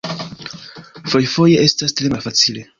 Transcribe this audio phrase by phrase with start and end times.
[1.13, 2.69] Fojfoje estas tre malfacile.